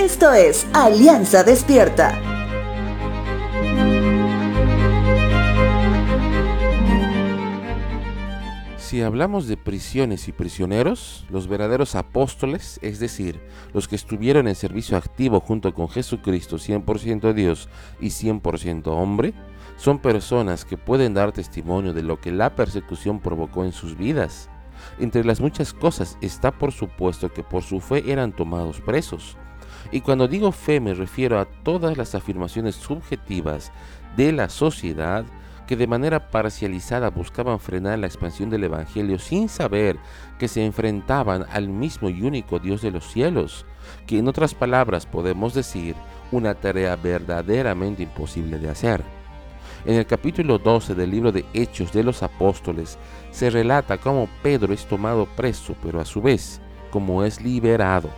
[0.00, 2.18] Esto es Alianza Despierta.
[8.78, 13.42] Si hablamos de prisiones y prisioneros, los verdaderos apóstoles, es decir,
[13.74, 17.68] los que estuvieron en servicio activo junto con Jesucristo 100% Dios
[18.00, 19.34] y 100% hombre,
[19.76, 24.48] son personas que pueden dar testimonio de lo que la persecución provocó en sus vidas.
[24.98, 29.36] Entre las muchas cosas está por supuesto que por su fe eran tomados presos.
[29.92, 33.72] Y cuando digo fe me refiero a todas las afirmaciones subjetivas
[34.16, 35.24] de la sociedad
[35.66, 39.96] que de manera parcializada buscaban frenar la expansión del Evangelio sin saber
[40.36, 43.64] que se enfrentaban al mismo y único Dios de los cielos,
[44.04, 45.94] que en otras palabras podemos decir
[46.32, 49.04] una tarea verdaderamente imposible de hacer.
[49.84, 52.98] En el capítulo 12 del libro de Hechos de los Apóstoles
[53.30, 56.60] se relata cómo Pedro es tomado preso, pero a su vez
[56.90, 58.10] como es liberado.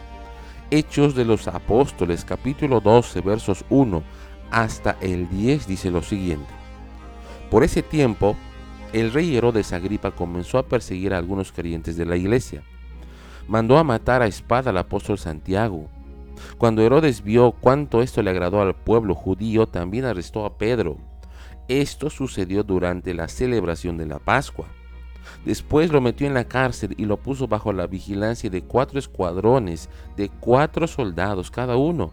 [0.74, 4.02] Hechos de los Apóstoles capítulo 12 versos 1
[4.50, 6.48] hasta el 10 dice lo siguiente.
[7.50, 8.38] Por ese tiempo,
[8.94, 12.62] el rey Herodes Agripa comenzó a perseguir a algunos creyentes de la iglesia.
[13.48, 15.90] Mandó a matar a espada al apóstol Santiago.
[16.56, 20.96] Cuando Herodes vio cuánto esto le agradó al pueblo judío, también arrestó a Pedro.
[21.68, 24.68] Esto sucedió durante la celebración de la Pascua.
[25.44, 29.88] Después lo metió en la cárcel y lo puso bajo la vigilancia de cuatro escuadrones
[30.16, 32.12] de cuatro soldados cada uno.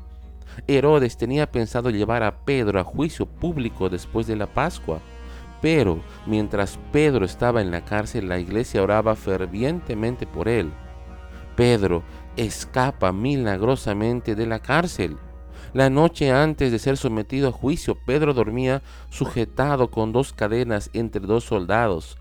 [0.68, 5.00] Herodes tenía pensado llevar a Pedro a juicio público después de la Pascua.
[5.62, 10.72] Pero mientras Pedro estaba en la cárcel, la iglesia oraba fervientemente por él.
[11.56, 12.04] Pedro
[12.38, 15.18] escapa milagrosamente de la cárcel.
[15.74, 21.22] La noche antes de ser sometido a juicio, Pedro dormía sujetado con dos cadenas entre
[21.22, 22.18] dos soldados.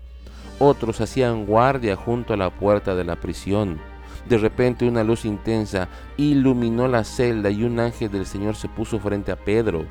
[0.59, 3.79] Otros hacían guardia junto a la puerta de la prisión.
[4.27, 8.99] De repente una luz intensa iluminó la celda y un ángel del Señor se puso
[8.99, 9.85] frente a Pedro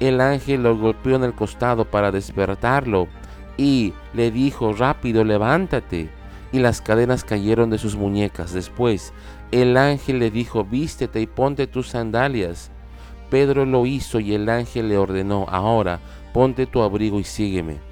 [0.00, 3.08] el ángel lo golpeó en el costado para despertarlo
[3.56, 6.08] y le dijo, rápido, levántate.
[6.52, 8.52] Y las cadenas cayeron de sus muñecas.
[8.52, 9.12] Después,
[9.50, 12.70] el ángel le dijo, vístete y ponte tus sandalias.
[13.28, 16.00] Pedro lo hizo y el ángel le ordenó, ahora
[16.32, 17.87] ponte tu abrigo y sígueme.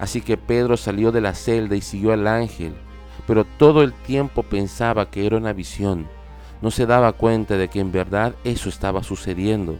[0.00, 2.74] Así que Pedro salió de la celda y siguió al ángel,
[3.28, 6.08] pero todo el tiempo pensaba que era una visión.
[6.60, 9.78] No se daba cuenta de que en verdad eso estaba sucediendo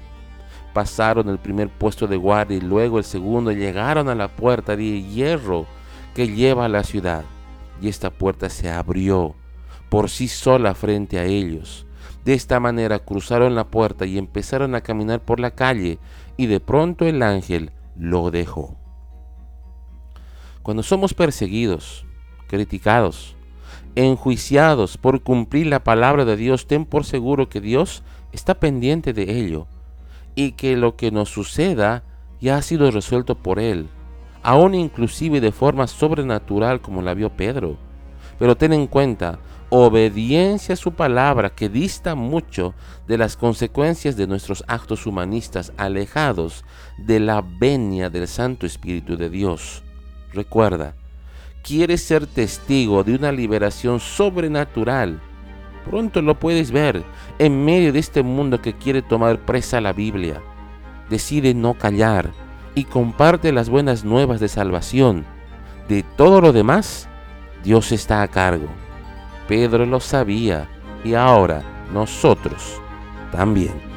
[0.73, 5.03] pasaron el primer puesto de guardia y luego el segundo llegaron a la puerta de
[5.03, 5.67] hierro
[6.15, 7.25] que lleva a la ciudad.
[7.81, 9.35] Y esta puerta se abrió
[9.89, 11.87] por sí sola frente a ellos.
[12.25, 15.99] De esta manera cruzaron la puerta y empezaron a caminar por la calle
[16.37, 18.80] y de pronto el ángel lo dejó.
[20.63, 22.05] Cuando somos perseguidos,
[22.47, 23.35] criticados,
[23.95, 29.39] enjuiciados por cumplir la palabra de Dios, ten por seguro que Dios está pendiente de
[29.41, 29.67] ello
[30.35, 32.05] y que lo que nos suceda
[32.41, 33.89] ya ha sido resuelto por Él,
[34.43, 37.77] aún inclusive de forma sobrenatural como la vio Pedro.
[38.39, 39.39] Pero ten en cuenta,
[39.71, 42.75] obediencia a su palabra que dista mucho
[43.07, 46.65] de las consecuencias de nuestros actos humanistas alejados
[46.99, 49.85] de la venia del Santo Espíritu de Dios.
[50.33, 50.95] Recuerda,
[51.63, 55.21] quieres ser testigo de una liberación sobrenatural
[55.85, 57.03] Pronto lo puedes ver
[57.39, 60.43] en medio de este mundo que quiere tomar presa la Biblia.
[61.09, 62.31] Decide no callar
[62.75, 65.25] y comparte las buenas nuevas de salvación.
[65.89, 67.09] De todo lo demás,
[67.65, 68.69] Dios está a cargo.
[69.49, 70.69] Pedro lo sabía
[71.03, 71.63] y ahora
[71.93, 72.81] nosotros
[73.33, 73.90] también.